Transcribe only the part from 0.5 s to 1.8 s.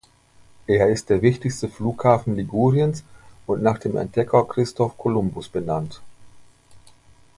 Er ist der wichtigste